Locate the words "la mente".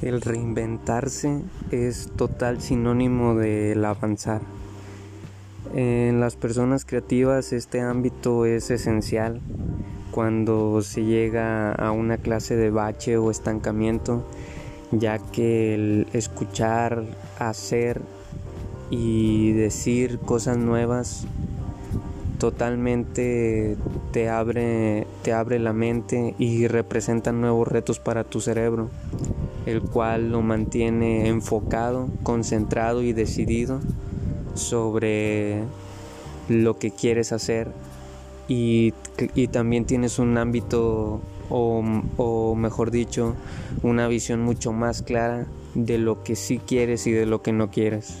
25.58-26.36